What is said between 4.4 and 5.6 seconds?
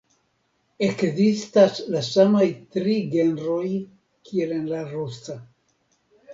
en la rusa.